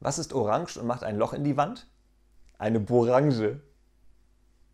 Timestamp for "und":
0.78-0.86